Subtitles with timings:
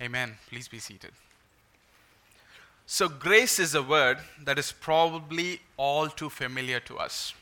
[0.00, 0.36] Amen.
[0.48, 1.12] Please be seated.
[2.86, 7.32] So, grace is a word that is probably all too familiar to us.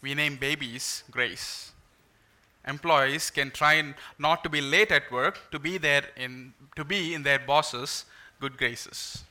[0.00, 1.72] We name babies Grace.
[2.66, 7.12] Employees can try not to be late at work to be there in to be
[7.12, 8.04] in their boss's
[8.40, 9.24] good graces.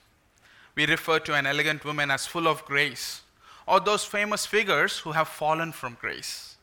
[0.76, 3.22] We refer to an elegant woman as full of grace,
[3.66, 6.58] or those famous figures who have fallen from grace.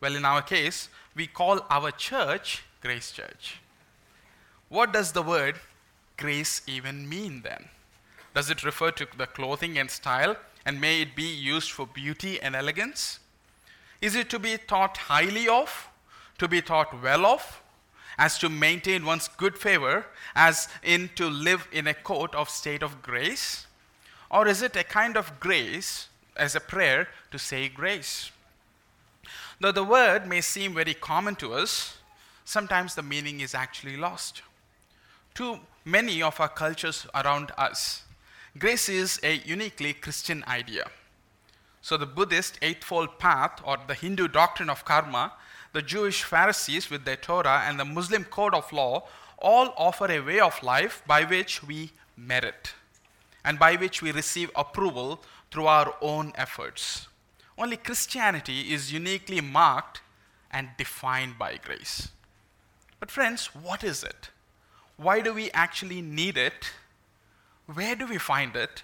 [0.00, 3.60] Well, in our case, we call our church Grace Church.
[4.70, 5.56] What does the word
[6.16, 7.70] grace even mean then?
[8.36, 12.40] Does it refer to the clothing and style, and may it be used for beauty
[12.40, 13.18] and elegance?
[14.00, 15.88] Is it to be thought highly of,
[16.38, 17.60] to be thought well of,
[18.16, 20.06] as to maintain one's good favor,
[20.36, 23.66] as in to live in a court of state of grace?
[24.30, 26.06] Or is it a kind of grace
[26.36, 28.30] as a prayer to say grace?
[29.58, 31.98] Though the word may seem very common to us,
[32.44, 34.42] sometimes the meaning is actually lost.
[35.34, 38.02] To many of our cultures around us,
[38.58, 40.84] grace is a uniquely Christian idea.
[41.82, 45.32] So, the Buddhist Eightfold Path or the Hindu doctrine of karma,
[45.72, 49.04] the Jewish Pharisees with their Torah, and the Muslim code of law
[49.38, 52.74] all offer a way of life by which we merit
[53.44, 57.08] and by which we receive approval through our own efforts.
[57.56, 60.02] Only Christianity is uniquely marked
[60.50, 62.08] and defined by grace.
[62.98, 64.28] But, friends, what is it?
[65.00, 66.72] Why do we actually need it?
[67.64, 68.82] Where do we find it?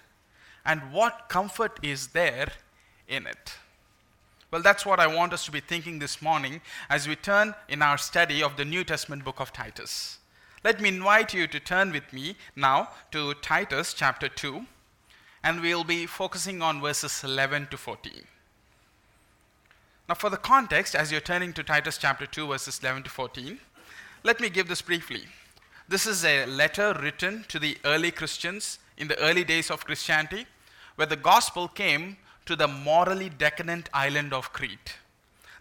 [0.65, 2.53] And what comfort is there
[3.07, 3.57] in it?
[4.51, 7.83] Well, that's what I want us to be thinking this morning as we turn in
[7.83, 10.17] our study of the New Testament book of Titus.
[10.65, 14.65] Let me invite you to turn with me now to Titus chapter 2,
[15.45, 18.25] and we'll be focusing on verses 11 to 14.
[20.09, 23.59] Now, for the context, as you're turning to Titus chapter 2, verses 11 to 14,
[24.23, 25.27] let me give this briefly.
[25.89, 30.47] This is a letter written to the early Christians in the early days of Christianity,
[30.97, 34.97] where the gospel came to the morally decadent island of Crete.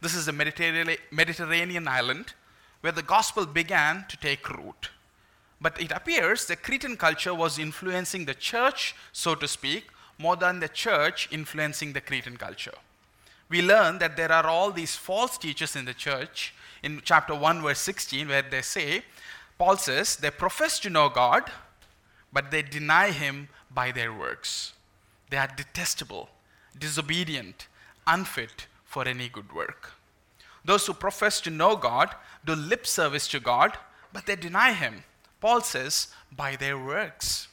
[0.02, 2.34] This is a Mediterranean island
[2.82, 4.90] where the gospel began to take root.
[5.62, 9.86] But it appears the Cretan culture was influencing the church, so to speak,
[10.18, 12.74] more than the church influencing the Cretan culture
[13.50, 16.54] we learn that there are all these false teachers in the church
[16.84, 19.04] in chapter 1, verse 16, where they say,
[19.58, 21.50] Paul says, they profess to know God,
[22.32, 24.74] but they deny Him by their works.
[25.30, 26.30] They are detestable,
[26.78, 27.68] disobedient,
[28.06, 29.94] unfit for any good work.
[30.64, 32.14] Those who profess to know God
[32.46, 33.78] do lip service to God,
[34.12, 35.04] but they deny Him.
[35.40, 37.48] Paul says, by their works.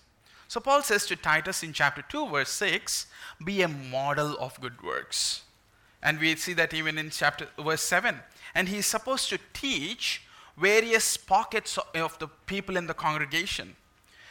[0.49, 3.07] So Paul says to Titus in chapter 2, verse 6,
[3.45, 5.43] be a model of good works
[6.03, 8.19] and we see that even in chapter verse 7.
[8.55, 10.23] And he is supposed to teach
[10.63, 13.75] various pockets of the people in the congregation.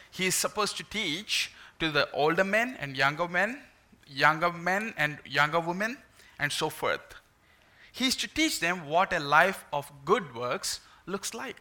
[0.09, 3.59] He is supposed to teach to the older men and younger men,
[4.07, 5.97] younger men and younger women,
[6.39, 7.01] and so forth.
[7.91, 11.57] He is to teach them what a life of good works looks like.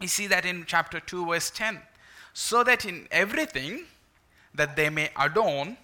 [0.00, 1.80] We see that in chapter 2, verse 10.
[2.32, 3.84] So that in everything
[4.54, 5.76] that they may adorn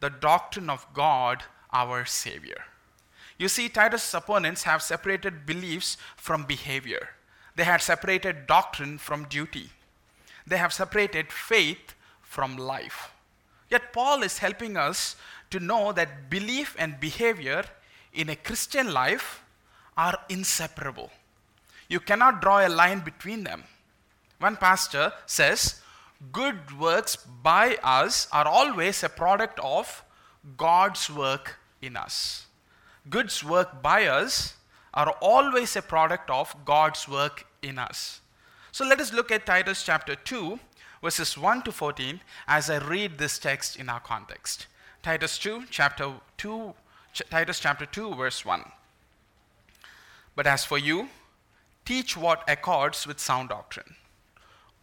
[0.00, 2.64] the doctrine of God our Savior.
[3.36, 7.10] You see, Titus' opponents have separated beliefs from behavior.
[7.56, 9.70] They had separated doctrine from duty.
[10.46, 13.12] They have separated faith from life.
[13.70, 15.16] Yet, Paul is helping us
[15.50, 17.64] to know that belief and behavior
[18.12, 19.42] in a Christian life
[19.96, 21.10] are inseparable.
[21.88, 23.64] You cannot draw a line between them.
[24.38, 25.80] One pastor says,
[26.32, 30.04] Good works by us are always a product of
[30.56, 32.46] God's work in us
[33.10, 34.54] goods work by us
[34.94, 38.20] are always a product of God's work in us.
[38.72, 40.58] So let us look at Titus chapter 2,
[41.02, 44.66] verses 1 to 14, as I read this text in our context.
[45.02, 46.74] Titus 2, chapter 2,
[47.12, 48.62] Ch- Titus chapter 2, verse 1.
[50.34, 51.08] But as for you,
[51.84, 53.94] teach what accords with sound doctrine.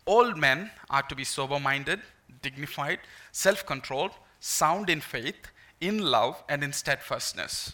[0.05, 2.01] Old men are to be sober minded,
[2.41, 2.99] dignified,
[3.31, 7.73] self controlled, sound in faith, in love, and in steadfastness.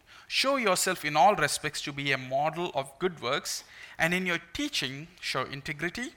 [0.33, 3.65] Show yourself in all respects to be a model of good works
[3.99, 6.13] and in your teaching show integrity,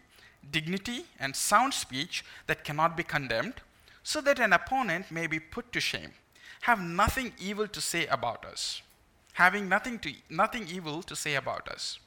[0.52, 3.54] dignity, and sound speech that cannot be condemned,
[4.04, 6.12] so that an opponent may be put to shame,
[6.60, 8.82] have nothing evil to say about us,
[9.32, 11.98] having nothing, to, nothing evil to say about us.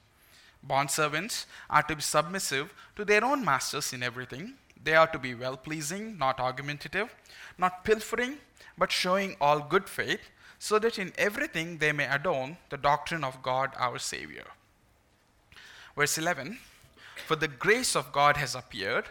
[0.66, 4.54] Bondservants are to be submissive to their own masters in everything.
[4.82, 7.14] They are to be well pleasing, not argumentative,
[7.58, 8.38] not pilfering,
[8.78, 10.22] but showing all good faith,
[10.60, 14.46] so that in everything they may adorn the doctrine of God our Savior.
[15.96, 16.60] Verse 11
[17.26, 19.06] For the grace of God has appeared,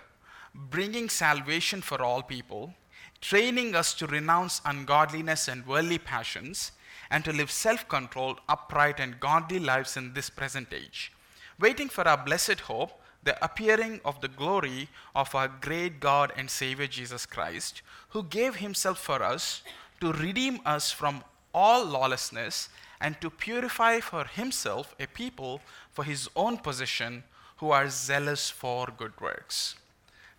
[0.54, 2.74] bringing salvation for all people,
[3.20, 6.72] training us to renounce ungodliness and worldly passions,
[7.10, 11.12] and to live self controlled, upright, and godly lives in this present age,
[11.58, 16.48] waiting for our blessed hope the appearing of the glory of our great God and
[16.48, 19.62] Savior Jesus Christ, who gave himself for us
[20.00, 21.24] to redeem us from
[21.56, 22.68] all lawlessness
[23.00, 25.60] and to purify for himself a people
[25.90, 27.24] for his own possession
[27.56, 29.76] who are zealous for good works.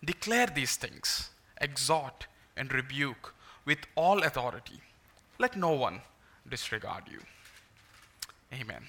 [0.04, 1.30] Declare these things,
[1.60, 3.34] exhort and rebuke
[3.64, 4.80] with all authority.
[5.38, 6.00] Let no one
[6.48, 7.20] disregard you.
[8.52, 8.84] Amen.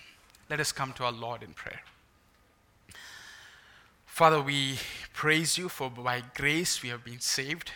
[0.49, 1.81] Let us come to our Lord in prayer.
[4.05, 4.77] Father, we
[5.13, 7.71] praise you for by grace we have been saved,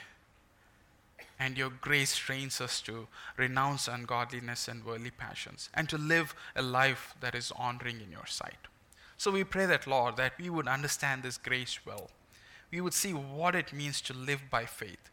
[1.43, 3.05] and your grace trains us to
[3.35, 8.25] renounce ungodliness and worldly passions and to live a life that is honoring in your
[8.25, 8.69] sight.
[9.17, 12.09] So we pray that, Lord, that we would understand this grace well.
[12.71, 15.09] We would see what it means to live by faith,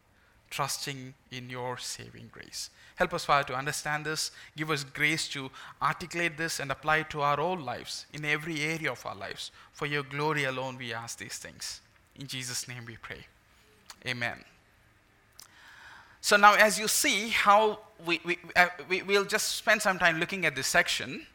[0.50, 2.70] trusting in your saving grace.
[2.94, 4.30] Help us, Father, to understand this.
[4.56, 5.50] Give us grace to
[5.82, 9.50] articulate this and apply it to our own lives, in every area of our lives.
[9.72, 11.80] For your glory alone, we ask these things.
[12.14, 13.26] In Jesus' name we pray.
[14.06, 14.44] Amen.
[16.20, 20.18] So now, as you see how we, we, uh, we, we'll just spend some time
[20.18, 21.26] looking at this section,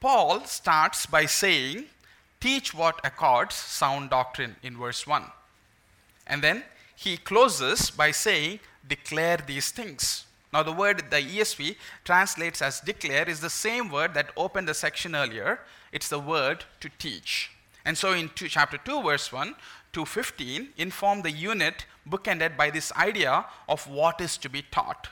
[0.00, 1.84] Paul starts by saying,
[2.40, 5.24] Teach what accords sound doctrine in verse 1.
[6.26, 6.64] And then
[6.96, 10.24] he closes by saying, Declare these things.
[10.52, 14.74] Now, the word the ESV translates as declare is the same word that opened the
[14.74, 15.60] section earlier.
[15.92, 17.50] It's the word to teach.
[17.84, 19.54] And so, in two, chapter 2, verse 1
[19.94, 25.08] to 15, inform the unit bookended by this idea of what is to be taught.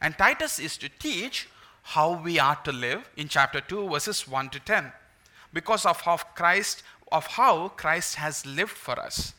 [0.00, 1.48] And Titus is to teach
[1.82, 4.92] how we are to live in chapter 2, verses 1 to 10,
[5.52, 9.34] because of how Christ, of how Christ has lived for us.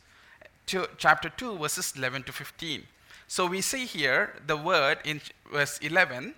[0.66, 2.82] To chapter 2, verses 11 to 15.
[3.26, 5.20] So we see here the word in
[5.52, 6.34] verse 11,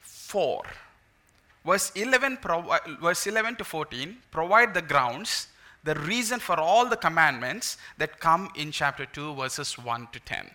[0.00, 0.62] for.
[1.64, 2.38] Verse 11,
[3.00, 5.46] verse 11 to 14 provide the grounds,
[5.84, 10.50] the reason for all the commandments that come in chapter 2, verses 1 to 10.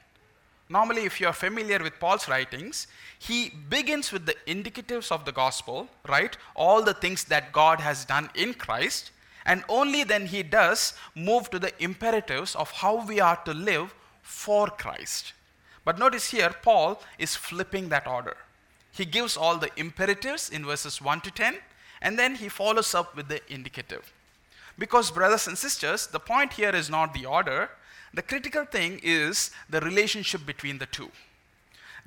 [0.69, 2.87] Normally, if you are familiar with Paul's writings,
[3.19, 6.37] he begins with the indicatives of the gospel, right?
[6.55, 9.11] All the things that God has done in Christ,
[9.45, 13.93] and only then he does move to the imperatives of how we are to live
[14.21, 15.33] for Christ.
[15.85, 18.35] But notice here, Paul is flipping that order.
[18.91, 21.55] He gives all the imperatives in verses 1 to 10,
[22.01, 24.11] and then he follows up with the indicative.
[24.77, 27.69] Because, brothers and sisters, the point here is not the order,
[28.13, 31.11] the critical thing is the relationship between the two.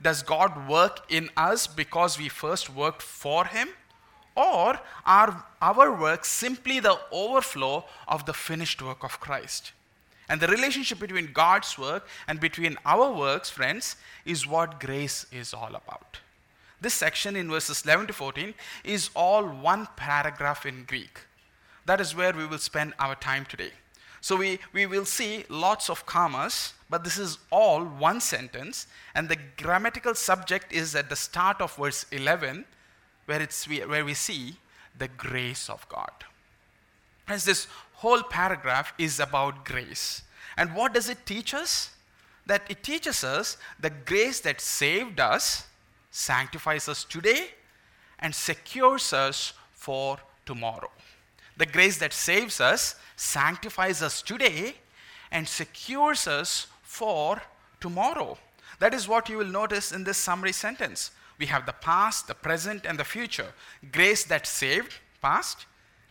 [0.00, 3.68] Does God work in us because we first worked for Him?
[4.34, 9.72] Or are our works simply the overflow of the finished work of Christ?
[10.28, 15.52] And the relationship between God's work and between our works, friends, is what grace is
[15.52, 16.20] all about.
[16.80, 21.20] This section in verses 11 to 14 is all one paragraph in Greek.
[21.86, 23.72] That is where we will spend our time today.
[24.20, 29.28] So we, we will see lots of commas, but this is all one sentence, and
[29.28, 32.66] the grammatical subject is at the start of verse 11,
[33.24, 34.56] where, it's, where we see
[34.98, 36.12] the grace of God.
[37.28, 40.22] As this whole paragraph is about grace.
[40.56, 41.90] And what does it teach us?
[42.44, 45.66] That it teaches us the grace that saved us,
[46.10, 47.50] sanctifies us today,
[48.18, 50.90] and secures us for tomorrow.
[51.60, 54.76] The grace that saves us, sanctifies us today,
[55.30, 57.42] and secures us for
[57.82, 58.38] tomorrow.
[58.78, 61.10] That is what you will notice in this summary sentence.
[61.38, 63.52] We have the past, the present, and the future.
[63.92, 65.66] Grace that saved, past,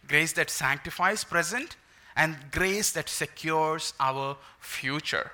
[0.07, 1.77] grace that sanctifies, present,
[2.15, 5.31] and grace that secures our future.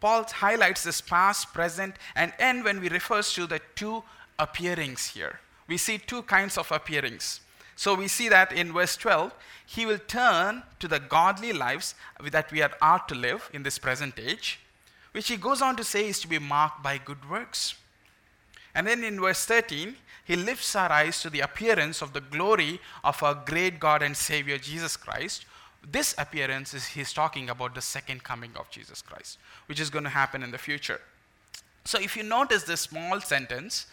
[0.00, 4.04] Paul highlights this past, present, and end when we refers to the two
[4.38, 5.38] appearings here.
[5.68, 7.40] We see two kinds of appearings.
[7.80, 9.32] So we see that in verse 12,
[9.64, 14.18] he will turn to the godly lives that we are to live in this present
[14.18, 14.60] age,
[15.12, 17.76] which he goes on to say is to be marked by good works.
[18.74, 19.96] And then in verse 13,
[20.26, 24.14] he lifts our eyes to the appearance of the glory of our great God and
[24.14, 25.46] Savior Jesus Christ,
[25.90, 30.04] this appearance is he's talking about the second coming of Jesus Christ, which is going
[30.04, 31.00] to happen in the future.
[31.86, 33.86] So if you notice this small sentence,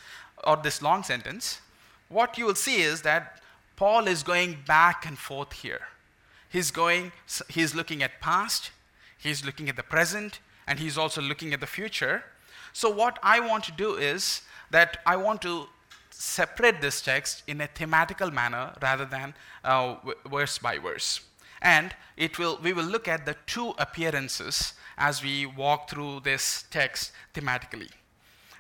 [0.44, 1.62] or this long sentence,
[2.10, 3.42] what you will see is that
[3.78, 5.88] Paul is going back and forth here.
[6.50, 7.12] He's going,
[7.48, 8.72] he's looking at past,
[9.18, 12.24] he's looking at the present, and he's also looking at the future.
[12.74, 14.42] So, what I want to do is
[14.72, 15.68] that I want to
[16.10, 19.96] separate this text in a thematical manner rather than uh,
[20.28, 21.22] verse by verse.
[21.62, 26.66] And it will, we will look at the two appearances as we walk through this
[26.72, 27.90] text thematically.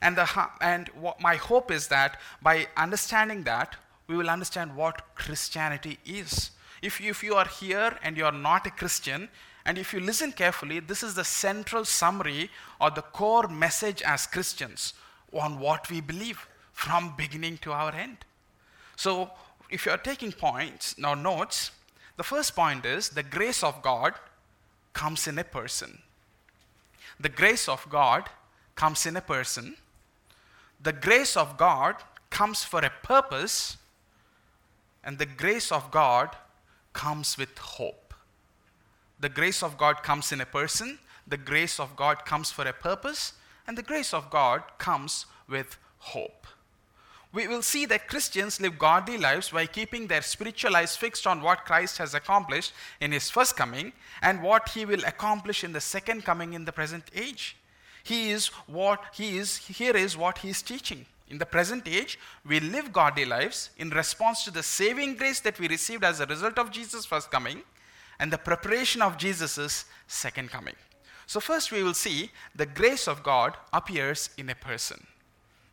[0.02, 3.76] And, the, and what my hope is that by understanding that,
[4.08, 6.52] we will understand what Christianity is.
[6.82, 9.30] If you, if you are here and you are not a Christian,
[9.66, 12.50] and if you listen carefully, this is the central summary
[12.80, 14.94] or the core message as Christians
[15.34, 18.18] on what we believe from beginning to our end.
[18.96, 19.32] So,
[19.70, 21.72] if you are taking points or notes,
[22.16, 24.14] the first point is the grace of God
[24.94, 26.00] comes in a person.
[27.20, 28.30] The grace of God
[28.76, 29.76] comes in a person.
[30.82, 31.96] The grace of God
[32.30, 33.78] comes for a purpose.
[35.08, 36.36] And the grace of God
[36.94, 38.14] comes with hope.
[39.20, 41.00] The grace of God comes in a person.
[41.28, 43.34] The grace of God comes for a purpose.
[43.66, 46.46] And the grace of God comes with hope
[47.38, 51.44] we will see that Christians live godly lives by keeping their spiritual eyes fixed on
[51.44, 55.82] what Christ has accomplished in his first coming and what he will accomplish in the
[55.82, 57.56] second coming in the present age.
[58.04, 61.06] He is what he is, here is what he is teaching.
[61.30, 65.60] In the present age, we live godly lives in response to the saving grace that
[65.60, 67.64] we received as a result of Jesus' first coming
[68.20, 70.76] and the preparation of Jesus' second coming.
[71.26, 75.06] So, first we will see the grace of God appears in a person.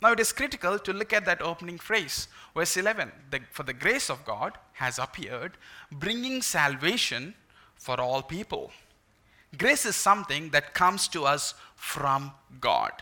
[0.02, 3.10] Now, it is critical to look at that opening phrase, verse 11.
[3.30, 5.56] The, for the grace of God has appeared,
[5.90, 7.34] bringing salvation
[7.76, 8.72] for all people.
[9.56, 12.92] Grace is something that comes to us from God.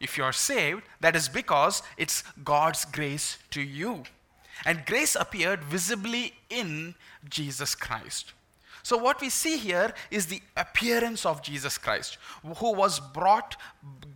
[0.00, 4.04] If you are saved, that is because it's God's grace to you.
[4.64, 6.94] And grace appeared visibly in
[7.28, 8.32] Jesus Christ.
[8.82, 12.16] So, what we see here is the appearance of Jesus Christ,
[12.56, 13.56] who was brought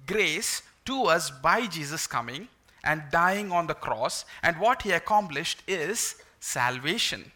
[0.06, 2.48] grace to us by Jesus coming
[2.82, 7.30] and dying on the cross, and what he accomplished is salvation.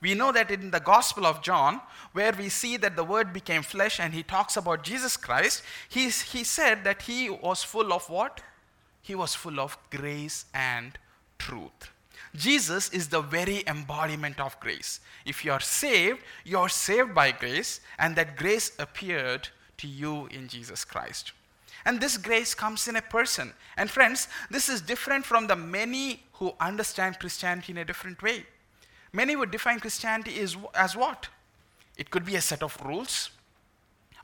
[0.00, 1.80] We know that in the Gospel of John,
[2.12, 6.22] where we see that the Word became flesh and he talks about Jesus Christ, he's,
[6.22, 8.40] he said that he was full of what?
[9.02, 10.98] He was full of grace and
[11.38, 11.90] truth.
[12.34, 15.00] Jesus is the very embodiment of grace.
[15.26, 20.26] If you are saved, you are saved by grace, and that grace appeared to you
[20.26, 21.32] in Jesus Christ.
[21.84, 23.52] And this grace comes in a person.
[23.76, 28.44] And friends, this is different from the many who understand Christianity in a different way.
[29.12, 31.28] Many would define Christianity as, as what?
[31.96, 33.30] It could be a set of rules,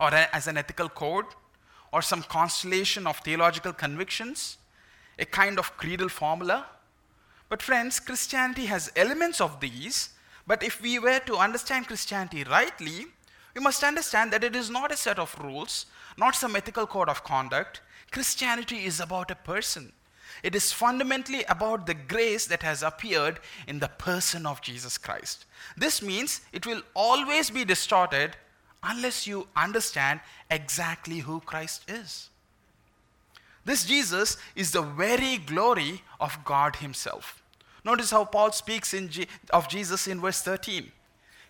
[0.00, 1.26] or a, as an ethical code,
[1.92, 4.58] or some constellation of theological convictions,
[5.18, 6.66] a kind of creedal formula.
[7.48, 10.10] But, friends, Christianity has elements of these,
[10.46, 13.06] but if we were to understand Christianity rightly,
[13.54, 15.86] we must understand that it is not a set of rules,
[16.18, 17.80] not some ethical code of conduct.
[18.10, 19.92] Christianity is about a person.
[20.42, 25.44] It is fundamentally about the grace that has appeared in the person of Jesus Christ.
[25.76, 28.36] This means it will always be distorted
[28.82, 32.28] unless you understand exactly who Christ is.
[33.64, 37.42] This Jesus is the very glory of God Himself.
[37.84, 40.92] Notice how Paul speaks G- of Jesus in verse 13.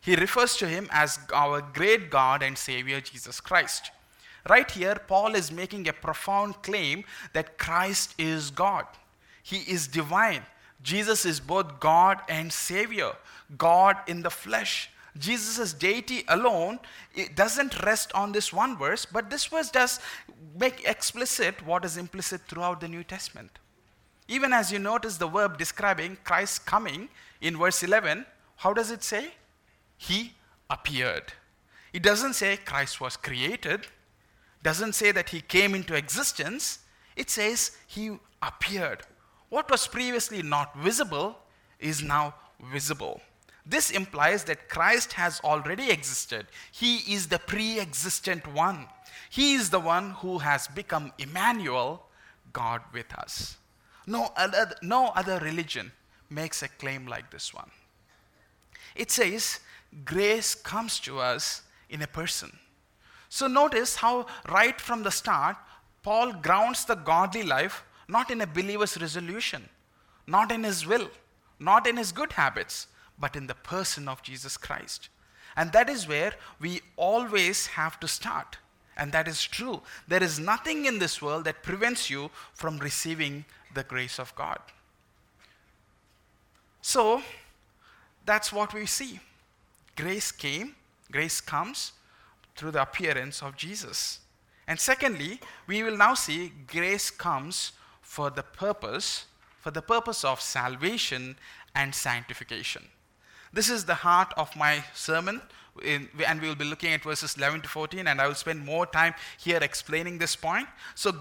[0.01, 3.91] He refers to Him as our great God and Savior Jesus Christ.
[4.49, 8.87] Right here, Paul is making a profound claim that Christ is God.
[9.43, 10.43] He is divine.
[10.83, 13.13] Jesus is both God and Savior,
[13.57, 14.91] God in the flesh.
[15.19, 16.79] Jesus' deity alone
[17.15, 19.99] it doesn't rest on this one verse, but this verse does
[20.59, 23.59] make explicit what is implicit throughout the New Testament.
[24.29, 27.09] Even as you notice the verb describing Christ's coming
[27.41, 28.27] in verse 11,
[28.57, 29.31] how does it say?
[29.97, 30.35] He
[30.69, 31.33] appeared.
[31.93, 33.87] It doesn't say Christ was created,
[34.63, 36.81] doesn't say that he came into existence,
[37.15, 39.03] it says he appeared.
[39.49, 41.39] What was previously not visible
[41.79, 42.35] is now
[42.73, 43.21] visible.
[43.65, 46.47] This implies that Christ has already existed.
[46.71, 48.87] He is the pre existent one.
[49.29, 52.07] He is the one who has become Emmanuel,
[52.53, 53.57] God with us.
[54.07, 55.91] No other, no other religion
[56.31, 57.71] makes a claim like this one.
[58.95, 59.61] It says,
[60.05, 62.57] grace comes to us in a person.
[63.37, 65.59] So notice how, right from the start,
[66.03, 69.69] Paul grounds the godly life not in a believer's resolution,
[70.27, 71.11] not in his will,
[71.61, 72.87] not in his good habits,
[73.19, 75.11] but in the person of Jesus Christ.
[75.55, 78.57] And that is where we always have to start.
[78.97, 79.83] And that is true.
[80.09, 84.61] There is nothing in this world that prevents you from receiving the grace of God.
[86.81, 87.21] So,
[88.25, 89.21] that's what we see.
[89.95, 90.75] Grace came,
[91.13, 91.93] grace comes
[92.57, 94.21] through the appearance of Jesus.
[94.67, 99.27] And secondly, we will now see grace comes for the purpose,
[99.61, 101.37] for the purpose of salvation
[101.75, 102.85] and sanctification.
[103.53, 105.41] This is the heart of my sermon,
[105.83, 108.65] in, and we will be looking at verses 11 to 14, and I will spend
[108.65, 110.67] more time here explaining this point.
[110.95, 111.13] So,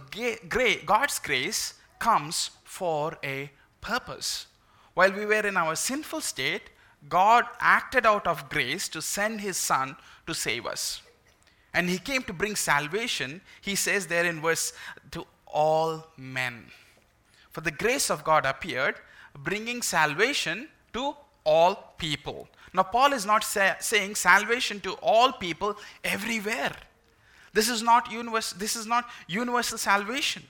[0.85, 3.51] God's grace comes for a
[3.81, 4.47] purpose.
[4.93, 6.69] While we were in our sinful state,
[7.07, 11.01] God acted out of grace to send his Son to save us.
[11.75, 14.71] And he came to bring salvation, he says there in verse,
[15.11, 16.71] to all men.
[17.51, 18.95] For the grace of God appeared,
[19.37, 22.47] bringing salvation to all people.
[22.73, 26.75] Now, Paul is not say, saying salvation to all people everywhere.
[27.51, 30.43] This is not universal, this is not universal salvation.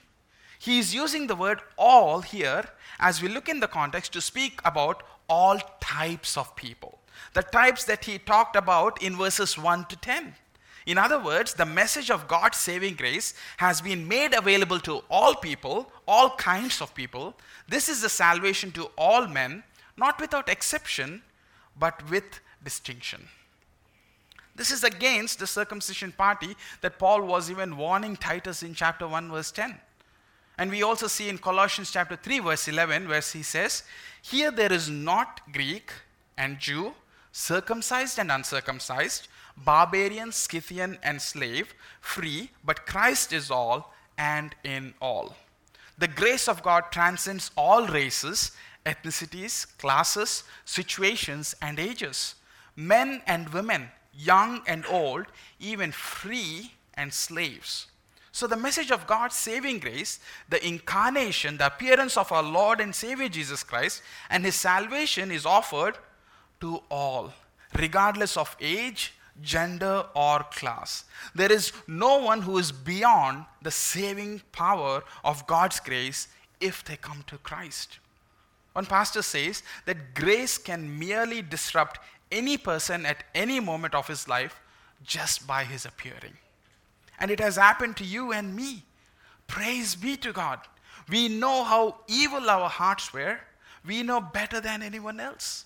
[0.59, 2.65] He is using the word all here
[2.99, 6.99] as we look in the context to speak about all types of people.
[7.33, 10.35] The types that he talked about in verses 1 to 10.
[10.85, 15.35] In other words, the message of God's saving grace has been made available to all
[15.35, 17.35] people, all kinds of people.
[17.67, 19.63] This is the salvation to all men,
[19.97, 21.23] not without exception,
[21.77, 23.27] but with distinction.
[24.55, 29.31] This is against the circumcision party that Paul was even warning Titus in chapter 1,
[29.31, 29.75] verse 10.
[30.57, 33.83] And we also see in Colossians chapter 3, verse 11, where he says,
[34.21, 35.91] Here there is not Greek
[36.37, 36.93] and Jew,
[37.33, 45.35] circumcised and uncircumcised, barbarian, Scythian, and slave, free, but Christ is all and in all.
[45.97, 48.51] The grace of God transcends all races,
[48.85, 52.35] ethnicities, classes, situations, and ages.
[52.75, 55.25] Men and women, young and old,
[55.59, 57.87] even free and slaves.
[58.33, 60.19] So, the message of God's saving grace,
[60.49, 65.45] the incarnation, the appearance of our Lord and Savior Jesus Christ, and His salvation is
[65.45, 65.97] offered
[66.59, 67.33] to all,
[67.79, 71.05] regardless of age, gender, or class.
[71.33, 76.27] There is no one who is beyond the saving power of God's grace
[76.61, 77.99] if they come to Christ.
[78.73, 81.99] One pastor says that grace can merely disrupt
[82.31, 84.59] any person at any moment of his life
[85.03, 86.37] just by his appearing.
[87.19, 88.83] And it has happened to you and me.
[89.47, 90.59] Praise be to God.
[91.07, 93.39] We know how evil our hearts were.
[93.85, 95.65] We know better than anyone else.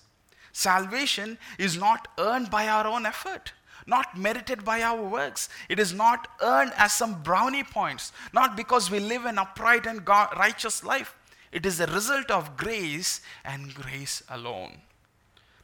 [0.52, 3.52] Salvation is not earned by our own effort,
[3.90, 5.50] not merited by our works.
[5.68, 10.04] It is not earned as some brownie points, not because we live an upright and
[10.04, 11.14] God, righteous life.
[11.52, 14.78] It is a result of grace and grace alone.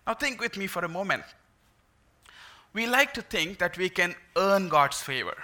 [0.06, 1.24] Now, think with me for a moment.
[2.72, 5.36] We like to think that we can earn God's favor.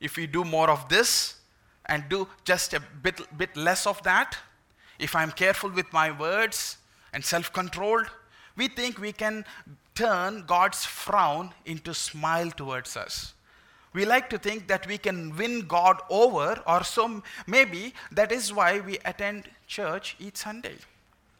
[0.00, 1.36] If we do more of this
[1.86, 4.36] and do just a bit, bit less of that,
[4.98, 6.78] if I'm careful with my words
[7.12, 8.06] and self controlled,
[8.56, 9.44] we think we can
[9.94, 13.34] turn God's frown into smile towards us
[13.94, 18.52] we like to think that we can win God over, or so maybe that is
[18.52, 20.74] why we attend church each Sunday.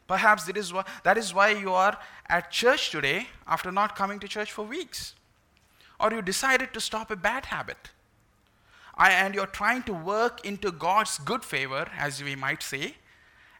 [0.07, 1.97] Perhaps that is, why, that is why you are
[2.29, 5.15] at church today after not coming to church for weeks.
[5.99, 7.89] Or you decided to stop a bad habit.
[8.97, 12.95] And you're trying to work into God's good favor, as we might say,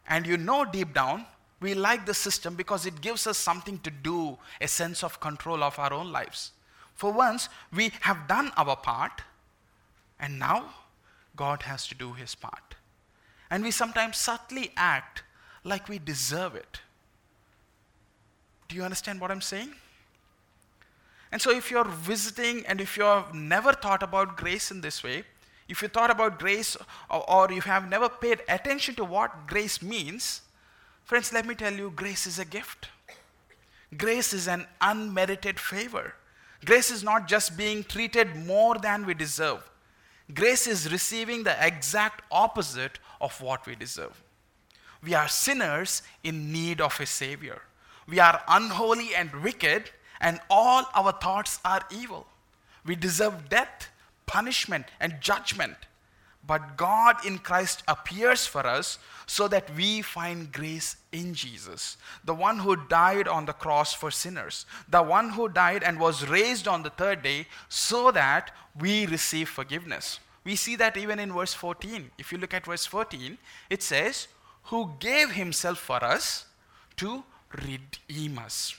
[0.08, 1.26] and you know deep down
[1.60, 5.64] we like the system because it gives us something to do, a sense of control
[5.64, 6.52] of our own lives.
[6.94, 9.22] For once, we have done our part,
[10.20, 10.74] and now
[11.34, 12.74] God has to do his part.
[13.50, 15.22] And we sometimes subtly act
[15.64, 16.80] like we deserve it.
[18.68, 19.72] Do you understand what I'm saying?
[21.30, 25.24] And so, if you're visiting and if you've never thought about grace in this way,
[25.68, 26.76] if you thought about grace
[27.10, 30.42] or, or you have never paid attention to what grace means,
[31.06, 32.88] friends, let me tell you grace is a gift.
[33.96, 36.14] Grace is an unmerited favor.
[36.64, 39.70] Grace is not just being treated more than we deserve.
[40.34, 44.20] Grace is receiving the exact opposite of what we deserve.
[45.02, 47.62] We are sinners in need of a Savior.
[48.08, 49.90] We are unholy and wicked,
[50.20, 52.26] and all our thoughts are evil.
[52.84, 53.88] We deserve death,
[54.26, 55.76] punishment, and judgment.
[56.46, 62.34] But God in Christ appears for us so that we find grace in Jesus, the
[62.34, 66.68] one who died on the cross for sinners, the one who died and was raised
[66.68, 70.20] on the third day so that we receive forgiveness.
[70.44, 72.12] We see that even in verse 14.
[72.18, 74.28] If you look at verse 14, it says,
[74.64, 76.46] Who gave himself for us
[76.98, 78.78] to redeem us.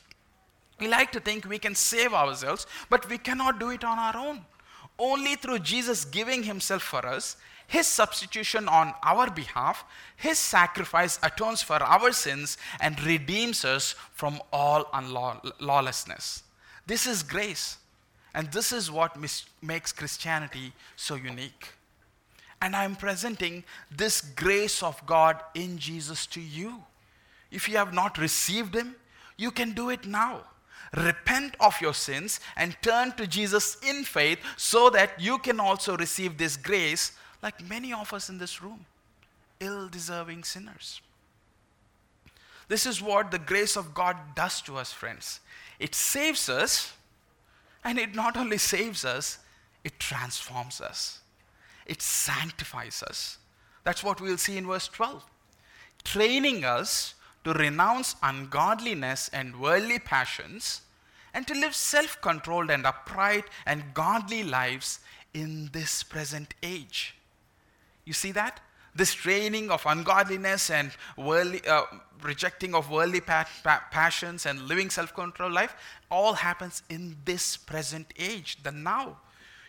[0.80, 4.15] We like to think we can save ourselves, but we cannot do it on our
[4.15, 4.45] own.
[4.99, 9.84] only through Jesus giving himself for us, his substitution on our behalf,
[10.15, 16.43] his sacrifice atones for our sins and redeems us from all unlawlessness.
[16.88, 17.77] This is grace.
[18.34, 21.73] And this is what mis- makes Christianity so unique.
[22.62, 26.84] And I'm presenting this grace of God in Jesus to you.
[27.51, 28.95] If you have not received Him,
[29.38, 30.41] you can do it now.
[30.95, 35.97] Repent of your sins and turn to Jesus in faith so that you can also
[35.97, 38.86] receive this grace, like many of us in this room,
[39.60, 41.02] ill deserving sinners.
[42.67, 45.39] This is what the grace of God does to us, friends.
[45.80, 46.93] It saves us,
[47.84, 49.39] and it not only saves us,
[49.84, 51.21] it transforms us,
[51.86, 53.38] it sanctifies us.
[53.84, 55.23] That's what we'll see in verse 12.
[56.04, 60.82] Training us to renounce ungodliness and worldly passions
[61.34, 65.00] and to live self controlled and upright and godly lives
[65.34, 67.16] in this present age.
[68.08, 68.62] You see that?
[68.96, 71.84] This training of ungodliness and worldly, uh,
[72.24, 75.76] rejecting of worldly pa- pa- passions and living self control life
[76.10, 79.17] all happens in this present age, the now.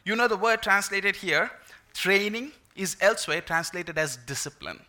[0.05, 1.51] You know, the word translated here,
[1.93, 4.81] training, is elsewhere translated as discipline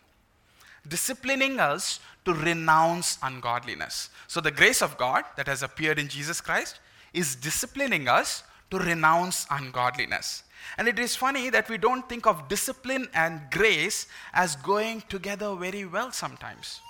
[0.87, 4.09] disciplining us to renounce ungodliness.
[4.27, 6.79] So, the grace of God that has appeared in Jesus Christ
[7.13, 10.43] is disciplining us to renounce ungodliness.
[10.77, 15.55] And it is funny that we don't think of discipline and grace as going together
[15.55, 16.81] very well sometimes.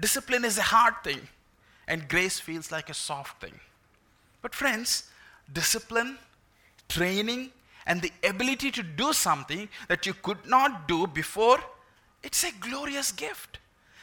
[0.00, 1.28] Discipline is a hard thing,
[1.86, 3.60] and grace feels like a soft thing.
[4.42, 5.04] But, friends,
[5.52, 6.18] discipline,
[6.88, 7.50] training,
[7.86, 11.58] and the ability to do something that you could not do before
[12.22, 13.58] it's a glorious gift.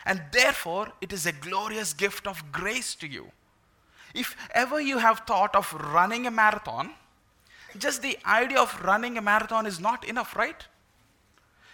[0.05, 3.31] And therefore, it is a glorious gift of grace to you.
[4.13, 6.91] If ever you have thought of running a marathon,
[7.77, 10.65] just the idea of running a marathon is not enough, right?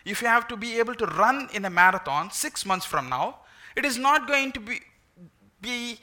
[0.06, 3.40] If you have to be able to run in a marathon six months from now,
[3.76, 4.82] it is not going to be,
[5.62, 6.00] be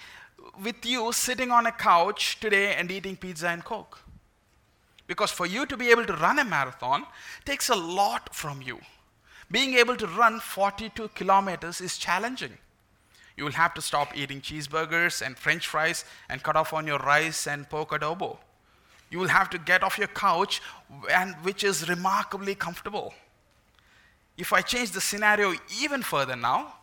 [0.63, 4.01] with you sitting on a couch today and eating pizza and coke.
[5.07, 7.07] Because for you to be able to run a marathon
[7.45, 8.79] takes a lot from you
[9.51, 12.59] being able to run 42 kilometers is challenging.
[13.37, 16.99] You will have to stop eating cheeseburgers and french fries and cut off on your
[16.99, 18.39] rice and pork adobo.
[19.15, 20.61] You will have to get off your couch,
[21.09, 23.15] and, which is remarkably comfortable.
[24.37, 26.75] If I change the scenario even further now,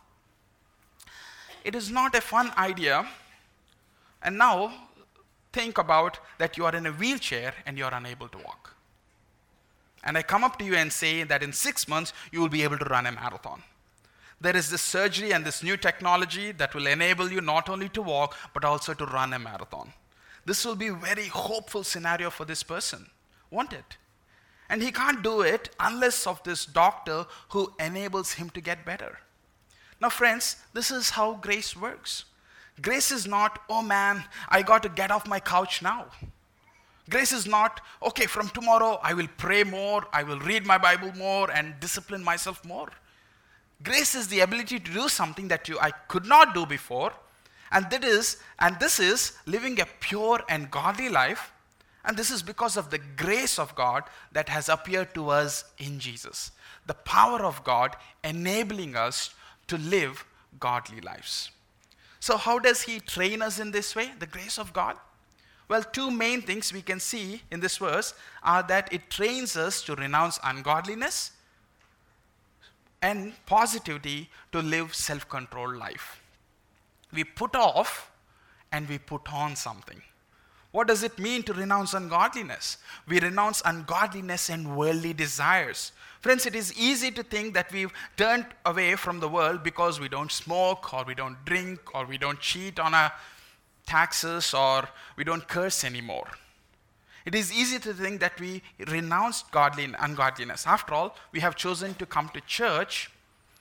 [1.62, 3.06] it is not a fun idea.
[4.22, 4.72] And now,
[5.52, 8.72] think about that you are in a wheelchair and you are unable to walk
[10.04, 12.62] and I come up to you and say that in six months you will be
[12.62, 13.62] able to run a marathon.
[14.40, 18.02] There is this surgery and this new technology that will enable you not only to
[18.02, 19.92] walk but also to run a marathon.
[20.44, 23.06] This will be a very hopeful scenario for this person,
[23.50, 23.96] won't it?
[24.68, 29.18] And he can't do it unless of this doctor who enables him to get better.
[30.00, 32.24] Now, friends, this is how grace works.
[32.80, 36.06] Grace is not, oh man, I got to get off my couch now.
[37.10, 41.12] Grace is not, okay, from tomorrow I will pray more, I will read my Bible
[41.16, 42.88] more, and discipline myself more.
[43.82, 47.12] Grace is the ability to do something that you, I could not do before,
[47.72, 51.52] and that is, and this is living a pure and godly life,
[52.04, 55.98] and this is because of the grace of God that has appeared to us in
[55.98, 56.50] Jesus.
[56.86, 59.34] The power of God enabling us
[59.68, 60.24] to live
[60.58, 61.50] godly lives.
[62.20, 64.10] So, how does He train us in this way?
[64.18, 64.96] The grace of God.
[65.68, 69.82] Well, two main things we can see in this verse are that it trains us
[69.84, 71.32] to renounce ungodliness
[73.00, 76.21] and positivity to live self controlled life.
[77.12, 78.10] We put off
[78.70, 80.02] and we put on something.
[80.70, 82.78] What does it mean to renounce ungodliness?
[83.06, 85.92] We renounce ungodliness and worldly desires.
[86.20, 90.08] Friends, it is easy to think that we've turned away from the world because we
[90.08, 93.12] don't smoke or we don't drink or we don't cheat on a
[93.86, 96.28] taxes or we don't curse anymore.
[97.24, 100.66] It is easy to think that we renounced godly ungodliness.
[100.66, 103.10] After all, we have chosen to come to church,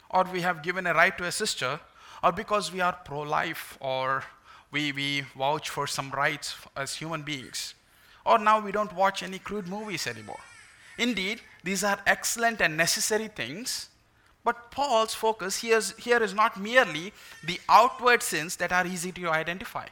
[0.09, 1.79] or we have given a right to a sister,
[2.23, 4.23] or because we are pro life, or
[4.71, 7.73] we, we vouch for some rights as human beings,
[8.25, 10.39] or now we don't watch any crude movies anymore.
[10.97, 13.89] Indeed, these are excellent and necessary things,
[14.43, 19.11] but Paul's focus here is, here is not merely the outward sins that are easy
[19.13, 19.87] to identify.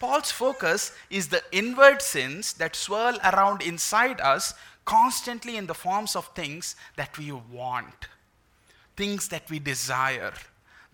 [0.00, 4.54] Paul's focus is the inward sins that swirl around inside us
[4.84, 8.08] constantly in the forms of things that we want,
[8.96, 10.34] things that we desire.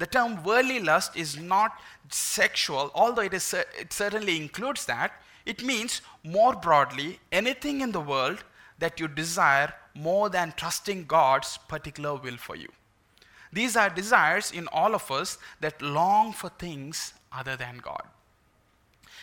[0.00, 5.12] The term worldly lust is not sexual, although it, is, it certainly includes that.
[5.44, 8.42] It means more broadly anything in the world
[8.78, 12.70] that you desire more than trusting God's particular will for you.
[13.52, 18.04] These are desires in all of us that long for things other than God.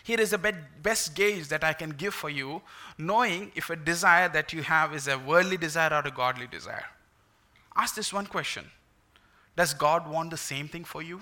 [0.04, 2.62] Here is the best gauge that I can give for you,
[3.00, 6.86] knowing if a desire that you have is a worldly desire or a godly desire.
[7.76, 8.70] Ask this one question
[9.58, 11.22] Does God want the same thing for you?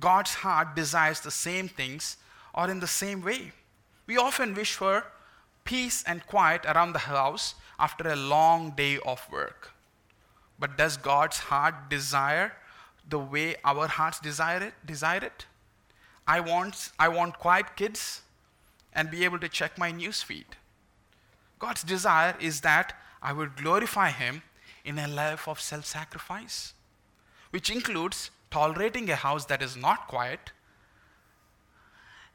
[0.00, 2.16] God's heart desires the same things
[2.54, 3.52] or in the same way.
[4.06, 5.04] We often wish for
[5.64, 9.72] peace and quiet around the house after a long day of work.
[10.58, 12.52] But does God's heart desire
[13.06, 14.74] the way our hearts desire it?
[14.86, 15.44] Desire it?
[16.26, 18.22] I want, I want quiet kids
[18.94, 20.56] and be able to check my newsfeed.
[21.58, 24.42] God's desire is that I would glorify Him
[24.84, 26.74] in a life of self sacrifice,
[27.50, 30.52] which includes tolerating a house that is not quiet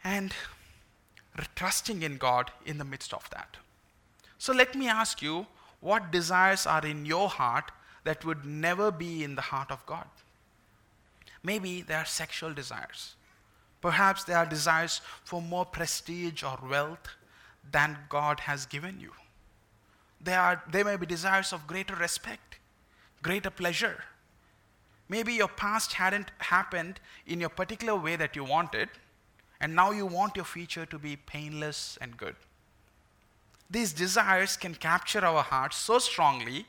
[0.03, 0.33] and
[1.55, 3.57] trusting in God in the midst of that.
[4.37, 5.47] So let me ask you
[5.79, 7.71] what desires are in your heart
[8.03, 10.07] that would never be in the heart of God?
[11.43, 13.15] Maybe they are sexual desires.
[13.81, 17.09] Perhaps they are desires for more prestige or wealth
[17.71, 19.11] than God has given you.
[20.21, 22.57] They, are, they may be desires of greater respect,
[23.21, 24.03] greater pleasure.
[25.07, 28.89] Maybe your past hadn't happened in your particular way that you wanted,
[29.61, 32.35] and now you want your future to be painless and good.
[33.69, 36.65] These desires can capture our hearts so strongly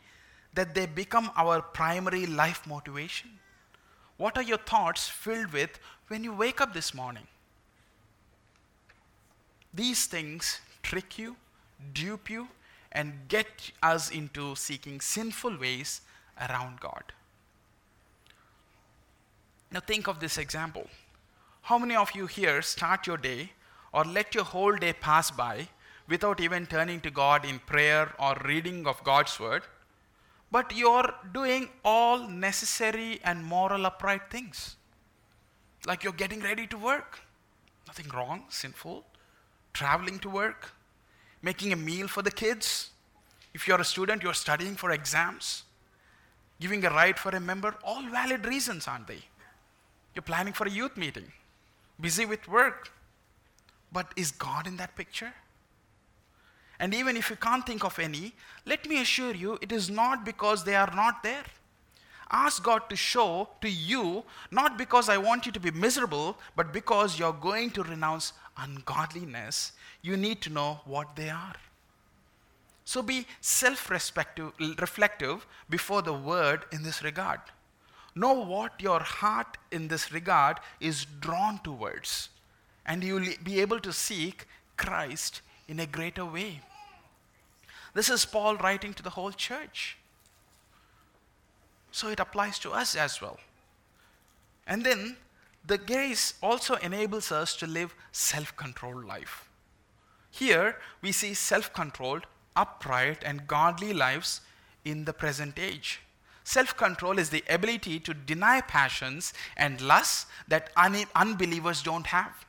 [0.54, 3.30] that they become our primary life motivation.
[4.16, 5.78] What are your thoughts filled with
[6.08, 7.26] when you wake up this morning?
[9.74, 11.36] These things trick you,
[11.92, 12.48] dupe you,
[12.96, 16.00] and get us into seeking sinful ways
[16.48, 17.12] around God.
[19.70, 20.86] Now, think of this example.
[21.62, 23.52] How many of you here start your day
[23.92, 25.68] or let your whole day pass by
[26.08, 29.64] without even turning to God in prayer or reading of God's word?
[30.50, 34.76] But you're doing all necessary and moral upright things.
[35.86, 37.20] Like you're getting ready to work.
[37.86, 39.04] Nothing wrong, sinful.
[39.74, 40.72] Traveling to work,
[41.46, 42.90] making a meal for the kids.
[43.54, 45.62] If you're a student, you're studying for exams,
[46.60, 49.22] giving a ride for a member, all valid reasons, aren't they?
[50.14, 51.30] You're planning for a youth meeting,
[52.00, 52.90] busy with work.
[53.92, 55.32] But is God in that picture?
[56.80, 58.34] And even if you can't think of any,
[58.66, 61.44] let me assure you, it is not because they are not there.
[62.30, 66.72] Ask God to show to you, not because I want you to be miserable, but
[66.72, 69.72] because you're going to renounce ungodliness.
[70.02, 71.56] You need to know what they are.
[72.84, 77.40] So be self reflective before the word in this regard.
[78.14, 82.30] Know what your heart in this regard is drawn towards,
[82.86, 86.60] and you'll be able to seek Christ in a greater way.
[87.92, 89.98] This is Paul writing to the whole church.
[91.90, 93.38] So it applies to us as well.
[94.66, 95.16] And then
[95.66, 99.48] the grace also enables us to live self controlled life.
[100.30, 104.42] Here we see self controlled, upright, and godly lives
[104.84, 106.00] in the present age.
[106.44, 112.46] Self control is the ability to deny passions and lusts that un- unbelievers don't have.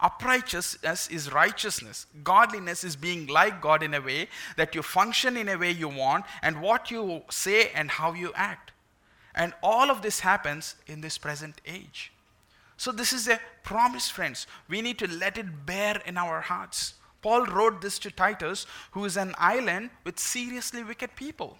[0.00, 0.76] Uprightness
[1.08, 2.06] is righteousness.
[2.22, 5.88] Godliness is being like God in a way that you function in a way you
[5.88, 8.72] want and what you say and how you act.
[9.34, 12.12] And all of this happens in this present age.
[12.78, 14.46] So, this is a promise, friends.
[14.68, 16.94] We need to let it bear in our hearts.
[17.20, 21.58] Paul wrote this to Titus, who is an island with seriously wicked people.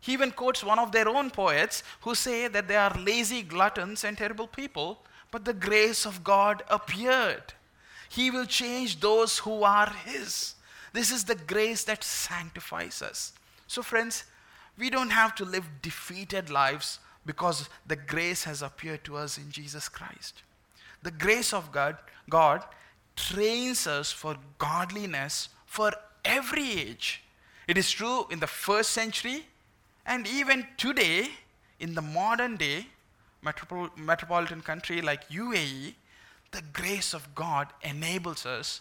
[0.00, 4.02] He even quotes one of their own poets who say that they are lazy gluttons
[4.02, 4.98] and terrible people,
[5.30, 7.54] but the grace of God appeared
[8.14, 10.54] he will change those who are His.
[10.92, 13.32] This is the grace that sanctifies us.
[13.66, 14.22] So, friends,
[14.78, 19.50] we don't have to live defeated lives because the grace has appeared to us in
[19.50, 20.42] Jesus Christ.
[21.04, 21.96] The grace of God,
[22.28, 22.64] God
[23.14, 25.92] trains us for godliness for
[26.24, 27.22] every age.
[27.68, 29.44] It is true in the first century
[30.06, 31.28] and even today
[31.78, 32.86] in the modern day
[33.42, 35.94] metropolitan country like UAE,
[36.52, 38.80] the grace of God enables us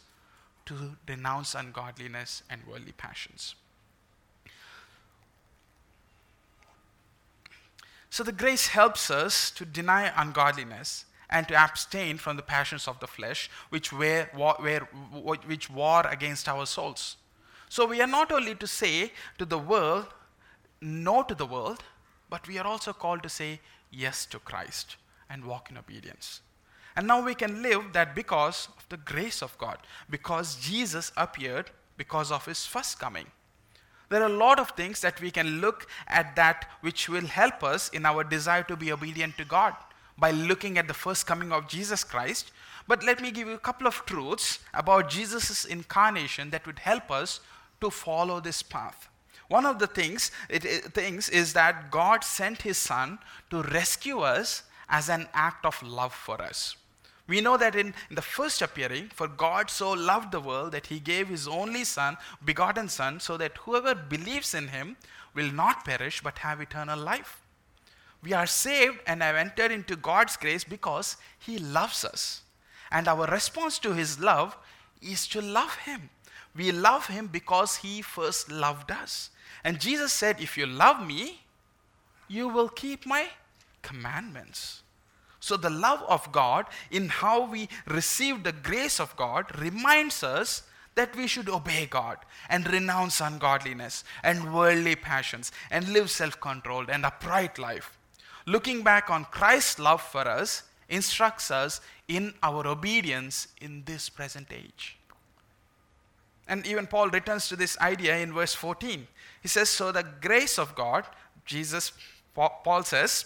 [0.66, 3.56] to denounce ungodliness and worldly passions.
[8.10, 13.00] So, the grace helps us to deny ungodliness and to abstain from the passions of
[13.00, 14.88] the flesh, which, were, were,
[15.48, 17.18] which war against our souls.
[17.70, 20.06] So, we are not only to say to the world,
[20.80, 21.84] no to the world,
[22.30, 23.60] but we are also called to say
[23.92, 24.96] yes to Christ
[25.28, 26.42] and walk in obedience.
[26.96, 29.80] And now we can live that because of the grace of God,
[30.12, 33.26] because Jesus appeared because of his first coming.
[34.10, 37.64] There are a lot of things that we can look at that which will help
[37.64, 39.74] us in our desire to be obedient to God
[40.18, 42.52] by looking at the first coming of Jesus Christ.
[42.88, 47.10] But let me give you a couple of truths about Jesus' incarnation that would help
[47.10, 47.40] us
[47.82, 49.10] to follow this path.
[49.48, 54.20] One of the things, it, it, things is that God sent his son to rescue
[54.20, 56.76] us as an act of love for us.
[57.28, 60.88] We know that in, in, the first appearing, for God so loved the world that
[60.88, 64.98] he gave his only Son, begotten Son, so that whoever believes in him
[65.34, 67.43] will not perish but have eternal life.
[68.24, 72.42] We are saved and have entered into God's grace because he loves us.
[72.92, 74.56] And our response to his love
[75.02, 76.10] is to love him.
[76.56, 79.30] We love him because he first loved us.
[79.64, 81.42] And Jesus said, If you love me,
[82.28, 83.28] you will keep my
[83.82, 84.84] commandments.
[85.40, 90.64] So, the love of God in how we receive the grace of God reminds us
[90.96, 96.90] that we should obey God and renounce ungodliness and worldly passions and live self controlled
[96.90, 97.98] and upright life.
[98.46, 104.48] Looking back on Christ's love for us instructs us in our obedience in this present
[104.52, 104.98] age.
[106.48, 109.08] And even Paul returns to this idea in verse 14.
[109.42, 111.06] He says, So the grace of God,
[111.46, 111.94] Jesus,
[112.36, 113.26] Paul says,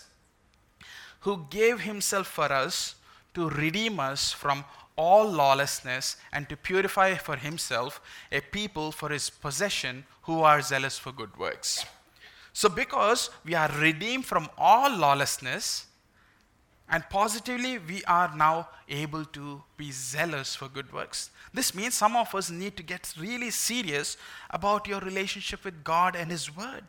[1.21, 2.95] who gave himself for us
[3.34, 4.63] to redeem us from
[4.95, 8.01] all lawlessness and to purify for himself
[8.32, 11.86] a people for his possession who are zealous for good works.
[12.58, 15.86] So, because we are redeemed from all lawlessness,
[16.89, 21.30] and positively we are now able to be zealous for good works.
[21.54, 24.17] This means some of us need to get really serious
[24.50, 26.84] about your relationship with God and His Word.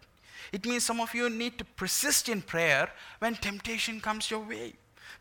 [0.53, 4.73] It means some of you need to persist in prayer when temptation comes your way.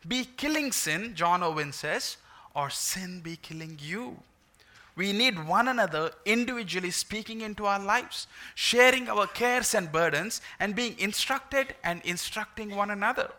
[0.07, 2.15] Be killing sin, John Owen says,
[2.55, 4.15] or sin be killing you.
[4.97, 10.75] We need one another individually speaking into our lives, sharing our cares and burdens, and
[10.75, 13.31] being instructed and instructing one another.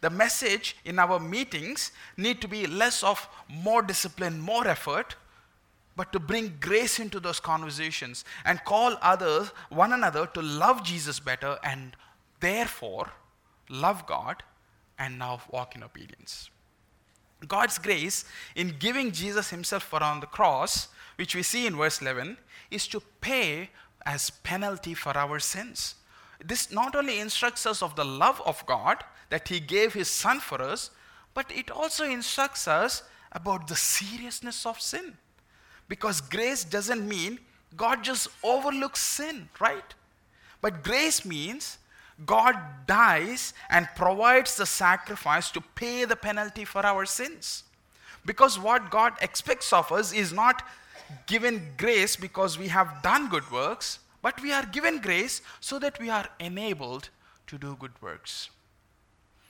[0.00, 5.16] The message in our meetings need to be less of more discipline, more effort,
[5.96, 11.18] but to bring grace into those conversations and call others, one another, to love Jesus
[11.18, 11.96] better and
[12.38, 13.10] therefore
[13.68, 14.44] love God
[15.00, 16.48] and now walk in obedience.
[17.48, 18.24] God's grace
[18.54, 22.36] in giving Jesus himself for on the cross, which we see in verse 11,
[22.70, 23.70] is to pay
[24.06, 25.94] as penalty for our sins.
[26.44, 30.40] This not only instructs us of the love of God that he gave his son
[30.40, 30.90] for us,
[31.34, 35.16] but it also instructs us about the seriousness of sin.
[35.88, 37.38] Because grace doesn't mean
[37.76, 39.94] God just overlooks sin, right?
[40.60, 41.78] But grace means
[42.26, 42.56] God
[42.86, 47.64] dies and provides the sacrifice to pay the penalty for our sins.
[48.26, 50.62] Because what God expects of us is not
[51.26, 55.98] given grace because we have done good works, but we are given grace so that
[55.98, 57.08] we are enabled
[57.46, 58.50] to do good works.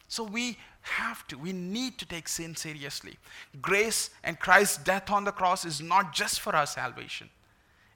[0.08, 3.16] So we have to, we need to take sin seriously.
[3.60, 7.30] Grace and Christ's death on the cross is not just for our salvation,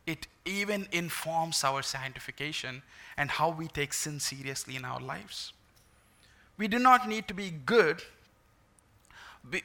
[0.07, 2.83] it even informs our sanctification
[3.17, 5.53] and how we take sin seriously in our lives.
[6.59, 8.03] We do not need to be good.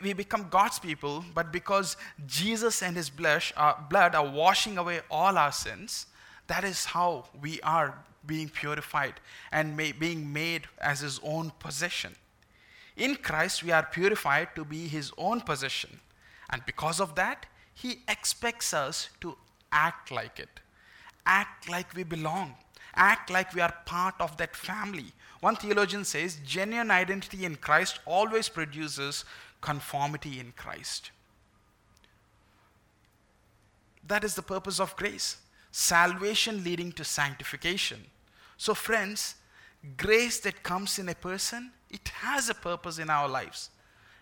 [0.02, 1.95] We become God's people, but because
[2.28, 3.12] Jesus and His
[3.56, 6.08] uh, blood are washing away all our sins,
[6.47, 9.13] that is how we are being purified
[9.52, 12.15] and being made as His own possession.
[12.97, 15.99] In Christ, we are purified to be His own possession.
[16.49, 19.38] And because of that, He expects us to
[19.71, 20.60] act like it,
[21.25, 22.55] act like we belong,
[22.95, 25.13] act like we are part of that family.
[25.41, 29.25] One theologian says genuine identity in Christ always produces
[29.62, 31.12] conformity in Christ.
[34.08, 35.38] That is the purpose of grace
[35.71, 37.99] salvation leading to sanctification.
[38.58, 39.36] So, friends,
[39.97, 43.69] grace that comes in a person it has a purpose in our lives.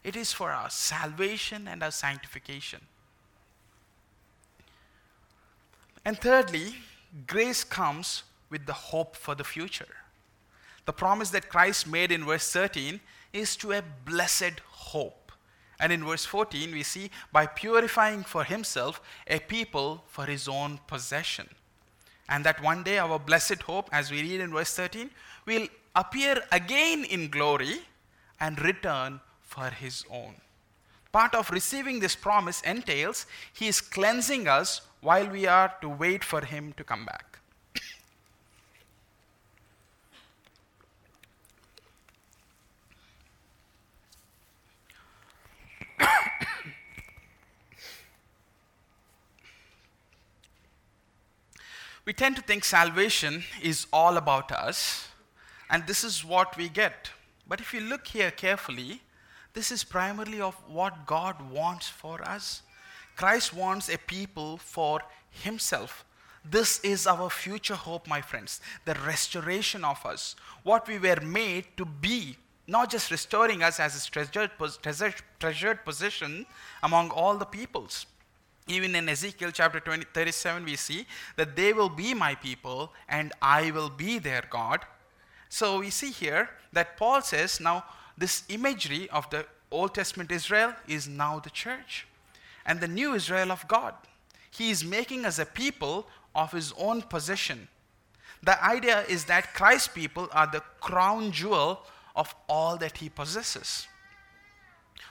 [0.04, 2.82] It is for our salvation and our sanctification.
[6.08, 6.74] And thirdly,
[7.28, 9.94] grace comes with the hope for the future.
[10.86, 13.02] The promise that Christ made in verse 13
[13.34, 15.34] is to a blessed hope.
[15.82, 20.80] And in verse 14, we see by purifying for himself a people for his own
[20.88, 21.50] possession.
[22.30, 25.10] And that one day our blessed hope, as we read in verse 13,
[25.46, 27.82] will appear again in glory
[28.40, 30.36] and return for his own.
[31.12, 36.24] Part of receiving this promise entails he is cleansing us while we are to wait
[36.24, 37.40] for him to come back.
[52.06, 55.10] We tend to think salvation is all about us,
[55.70, 57.12] and this is what we get.
[57.46, 59.02] But if you look here carefully,
[59.54, 62.62] this is primarily of what God wants for us.
[63.18, 65.02] Christ wants a people for
[65.32, 66.06] himself.
[66.46, 68.62] This is our future hope, my friends.
[68.86, 70.36] The restoration of us.
[70.64, 72.38] What we were made to be.
[72.68, 74.52] Not just restoring us as a treasured,
[74.84, 76.46] treasured, treasured position
[76.84, 78.06] among all the peoples.
[78.68, 81.08] Even in Ezekiel chapter 20, 37, we see
[81.38, 84.82] that they will be my people and I will be their God.
[85.50, 87.86] So we see here that Paul says now
[88.18, 92.06] this imagery of the Old Testament Israel is now the church
[92.68, 93.96] and the new Israel of God.
[94.52, 97.68] He is making us a people of his own possession.
[98.44, 101.82] The idea is that Christ's people are the crown jewel
[102.16, 103.88] of all that he possesses.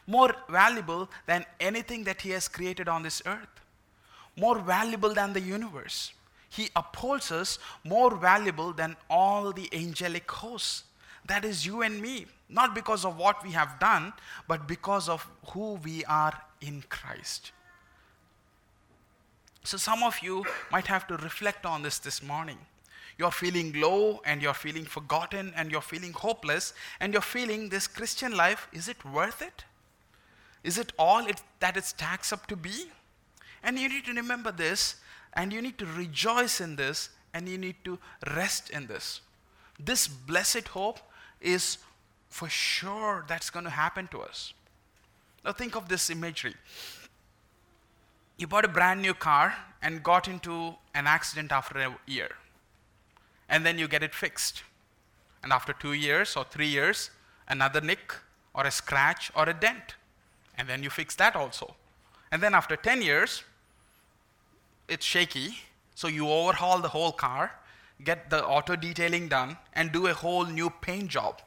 [0.06, 3.48] More valuable than anything that he has created on this earth.
[4.36, 6.12] More valuable than the universe.
[6.48, 10.84] He upholds us more valuable than all the angelic hosts.
[11.26, 12.26] That is you and me.
[12.48, 14.12] Not because of what we have done,
[14.46, 17.52] but because of who we are in Christ.
[19.64, 22.58] So, some of you might have to reflect on this this morning.
[23.18, 27.86] You're feeling low and you're feeling forgotten and you're feeling hopeless and you're feeling this
[27.86, 29.64] Christian life, is it worth it?
[30.62, 32.90] Is it all it, that it stacks up to be?
[33.62, 34.96] And you need to remember this
[35.32, 37.98] and you need to rejoice in this and you need to
[38.34, 39.20] rest in this.
[39.78, 41.00] This blessed hope
[41.40, 41.78] is
[42.28, 44.52] for sure that's going to happen to us.
[45.46, 46.54] Now, think of this imagery
[48.36, 52.28] you bought a brand new car and got into an accident after a year.
[53.48, 54.62] And then you get it fixed.
[55.42, 57.10] And after two years or three years,
[57.48, 58.14] another nick
[58.52, 59.94] or a scratch or a dent.
[60.58, 61.76] And then you fix that also.
[62.30, 63.42] And then after 10 years,
[64.88, 65.60] it's shaky,
[65.94, 67.52] so you overhaul the whole car,
[68.04, 71.40] get the auto detailing done, and do a whole new paint job.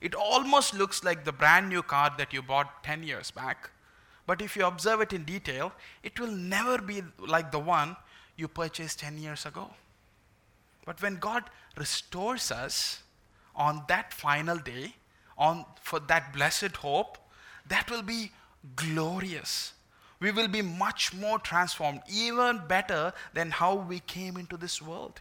[0.00, 3.70] It almost looks like the brand new car that you bought 10 years back,
[4.26, 5.72] but if you observe it in detail,
[6.02, 7.96] it will never be like the one
[8.36, 9.70] you purchased 10 years ago.
[10.86, 11.44] But when God
[11.76, 13.02] restores us
[13.54, 14.94] on that final day,
[15.36, 17.18] on for that blessed hope,
[17.68, 18.32] that will be
[18.76, 19.72] glorious.
[20.20, 25.20] We will be much more transformed, even better than how we came into this world.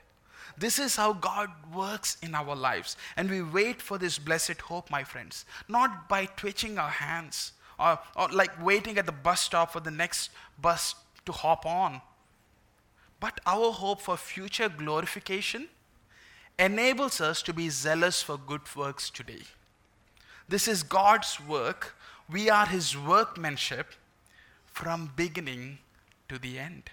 [0.60, 2.97] This is how God works in our lives.
[3.16, 7.97] And we wait for this blessed hope, my friends, not by twitching our hands, or,
[8.18, 10.32] or like waiting at the bus stop for the next
[10.62, 10.95] bus
[11.26, 12.01] to hop on.
[13.22, 15.70] But our hope for future glorification
[16.57, 19.43] enables us to be zealous for good works today.
[20.49, 21.95] This is God's work.
[22.30, 23.93] We are His workmanship
[24.68, 25.80] from beginning
[26.28, 26.89] to the end.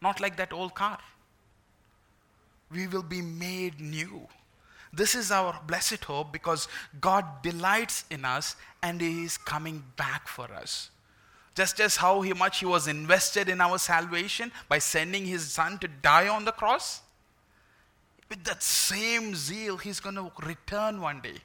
[0.00, 0.98] Not like that old car.
[2.70, 4.28] We will be made new.
[4.92, 6.68] This is our blessed hope because
[7.00, 10.90] God delights in us and He is coming back for us.
[11.54, 15.78] Just as how he, much He was invested in our salvation by sending His Son
[15.78, 17.00] to die on the cross,
[18.28, 21.38] with that same zeal, He's going to return one day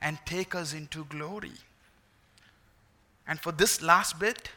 [0.00, 1.52] and take us into glory.
[3.26, 4.50] And for this last bit,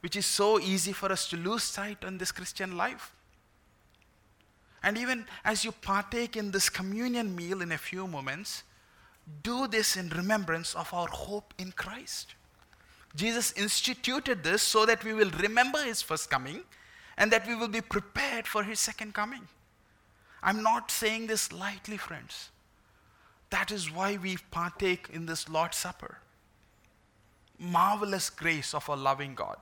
[0.00, 3.12] which is so easy for us to lose sight on this Christian life,
[4.82, 8.62] and even as you partake in this communion meal in a few moments,
[9.42, 12.34] do this in remembrance of our hope in Christ.
[13.14, 16.62] Jesus instituted this so that we will remember his first coming
[17.18, 19.46] and that we will be prepared for his second coming.
[20.42, 22.50] I'm not saying this lightly, friends.
[23.50, 26.18] That is why we partake in this Lord's Supper.
[27.58, 29.58] Marvelous grace of a loving God,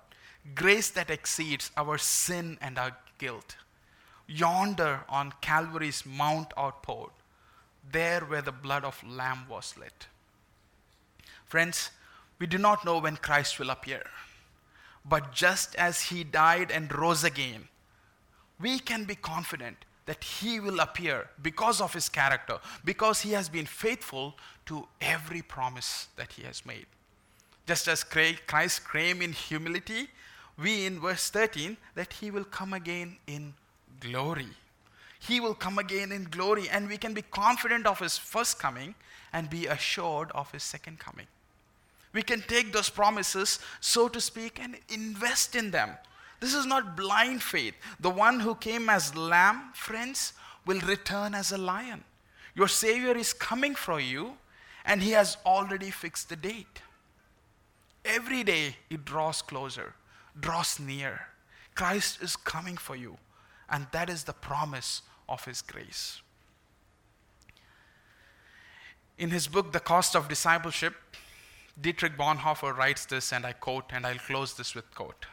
[0.54, 3.56] grace that exceeds our sin and our guilt
[4.28, 7.10] yonder on Calvary's Mount outpoured,
[7.90, 10.06] there where the blood of Lamb was lit.
[11.46, 11.90] Friends,
[12.38, 14.04] we do not know when Christ will appear.
[15.04, 17.68] But just as he died and rose again,
[18.60, 23.48] we can be confident that he will appear because of his character, because he has
[23.48, 26.86] been faithful to every promise that he has made.
[27.66, 30.08] Just as Christ came in humility,
[30.58, 33.54] we in verse 13 that he will come again in
[34.00, 34.48] glory.
[35.20, 38.94] He will come again in glory, and we can be confident of his first coming
[39.32, 41.26] and be assured of his second coming.
[42.12, 45.90] We can take those promises, so to speak, and invest in them.
[46.40, 47.74] This is not blind faith.
[48.00, 50.32] The one who came as lamb, friends,
[50.64, 52.04] will return as a lion.
[52.54, 54.36] Your Savior is coming for you,
[54.84, 56.82] and He has already fixed the date.
[58.04, 59.94] Every day it draws closer,
[60.38, 61.20] draws near.
[61.74, 63.18] Christ is coming for you.
[63.70, 66.20] And that is the promise of His grace.
[69.18, 70.94] In his book, The Cost of Discipleship,
[71.80, 75.26] Dietrich Bonhoeffer writes this, and I quote, and I'll close this with quote.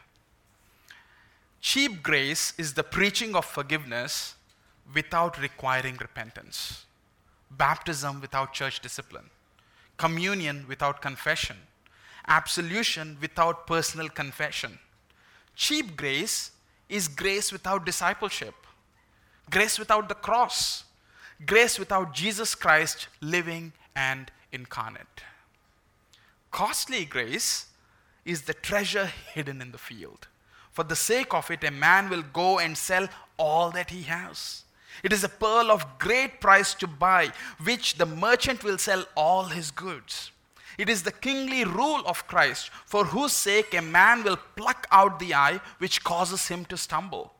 [1.60, 4.34] Cheap grace is the preaching of forgiveness
[4.92, 6.84] without requiring repentance,
[7.50, 9.30] baptism without church discipline,
[9.96, 11.56] communion without confession,
[12.26, 14.80] absolution without personal confession.
[15.54, 16.50] Cheap grace
[16.88, 18.54] is grace without discipleship,
[19.50, 20.84] grace without the cross,
[21.44, 25.22] grace without Jesus Christ living and incarnate.
[26.50, 27.66] Costly grace
[28.24, 30.28] is the treasure hidden in the field.
[30.72, 33.08] For the sake of it, a man will go and sell
[33.38, 34.64] all that he has.
[35.02, 37.32] It is a pearl of great price to buy,
[37.62, 40.30] which the merchant will sell all his goods.
[40.78, 45.18] It is the kingly rule of Christ, for whose sake a man will pluck out
[45.18, 47.32] the eye which causes him to stumble.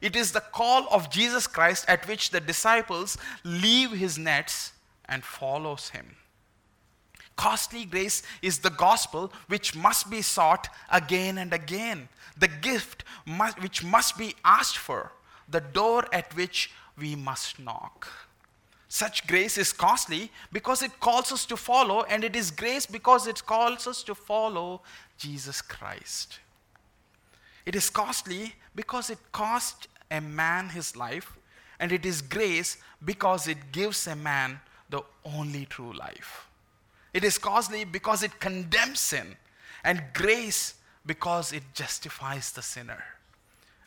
[0.00, 4.72] It is the call of Jesus Christ at which the disciples leave his nets
[5.04, 6.16] and follows him.
[7.36, 13.60] Costly grace is the gospel which must be sought again and again, the gift must,
[13.62, 15.12] which must be asked for,
[15.48, 18.08] the door at which we must knock.
[18.92, 23.28] Such grace is costly because it calls us to follow, and it is grace because
[23.28, 24.82] it calls us to follow
[25.16, 26.40] Jesus Christ.
[27.64, 31.38] It is costly because it cost a man his life,
[31.78, 34.60] and it is grace because it gives a man
[34.90, 36.48] the only true life.
[37.14, 39.36] It is costly because it condemns sin,
[39.84, 40.74] and grace
[41.06, 43.04] because it justifies the sinner.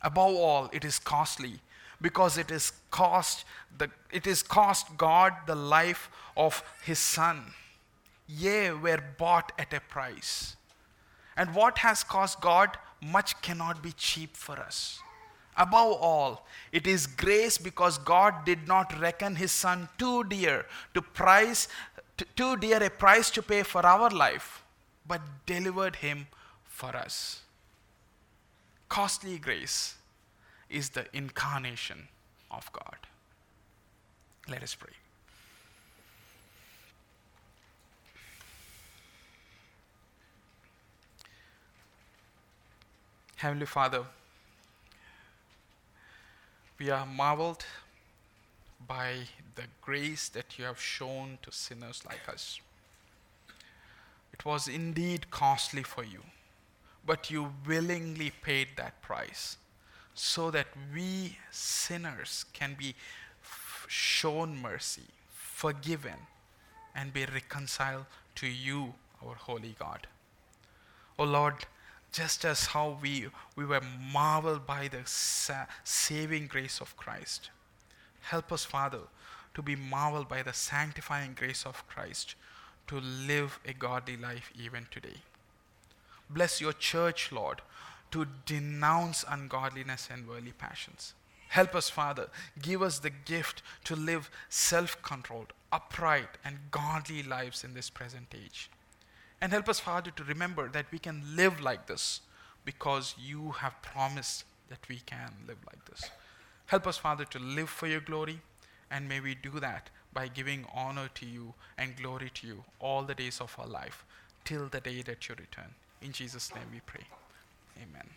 [0.01, 1.59] Above all, it is costly
[2.03, 3.45] because it is cost
[3.77, 7.41] the, it is cost God the life of his son.
[8.27, 10.55] Yea, were bought at a price.
[11.35, 14.99] And what has cost God, much cannot be cheap for us.
[15.57, 21.01] Above all, it is grace because God did not reckon his son too dear to
[21.01, 21.67] price
[22.35, 24.63] too dear a price to pay for our life,
[25.07, 26.27] but delivered him
[26.63, 27.41] for us.
[28.87, 29.95] Costly grace
[30.73, 32.07] is the incarnation
[32.49, 32.97] of God.
[34.49, 34.91] Let us pray.
[43.35, 44.03] Heavenly Father,
[46.79, 47.65] we are marveled
[48.87, 49.15] by
[49.55, 52.59] the grace that you have shown to sinners like us.
[54.33, 56.21] It was indeed costly for you,
[57.05, 59.57] but you willingly paid that price
[60.15, 62.95] so that we sinners can be
[63.87, 66.27] shown mercy, forgiven,
[66.95, 68.05] and be reconciled
[68.35, 68.93] to you,
[69.25, 70.07] our holy God.
[71.17, 71.65] O oh Lord,
[72.11, 77.49] just as how we, we were marveled by the sa- saving grace of Christ,
[78.21, 78.99] help us, Father,
[79.55, 82.35] to be marveled by the sanctifying grace of Christ
[82.87, 85.21] to live a godly life even today.
[86.29, 87.61] Bless your church, Lord,
[88.13, 91.15] to denounce ungodliness and worldly passions.
[91.49, 92.27] Help us, Father.
[92.61, 98.27] Give us the gift to live self controlled, upright, and godly lives in this present
[98.35, 98.69] age.
[99.41, 102.21] And help us, Father, to remember that we can live like this
[102.65, 106.11] because you have promised that we can live like this.
[106.67, 108.41] Help us, Father, to live for your glory,
[108.91, 113.01] and may we do that by giving honor to you and glory to you all
[113.01, 114.05] the days of our life
[114.45, 115.73] till the day that you return.
[115.99, 117.05] In Jesus' name we pray.
[117.81, 118.09] Amen.